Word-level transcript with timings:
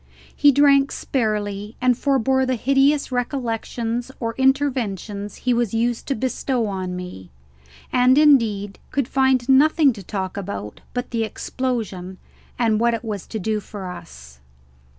He 0.35 0.51
drank 0.51 0.91
sparely 0.91 1.75
and 1.79 1.95
forbore 1.95 2.43
the 2.47 2.55
hideous 2.55 3.11
recollections 3.11 4.09
or 4.19 4.31
inventions 4.33 5.35
he 5.35 5.53
was 5.53 5.75
used 5.75 6.07
to 6.07 6.15
bestow 6.15 6.65
on 6.65 6.95
me, 6.95 7.29
and 7.93 8.17
indeed 8.17 8.79
could 8.89 9.07
find 9.07 9.47
nothing 9.47 9.93
to 9.93 10.01
talk 10.01 10.37
about 10.37 10.81
but 10.95 11.11
the 11.11 11.23
explosion 11.23 12.17
and 12.57 12.79
what 12.79 12.95
it 12.95 13.03
was 13.05 13.27
to 13.27 13.37
do 13.37 13.59
for 13.59 13.91
us. 13.91 14.39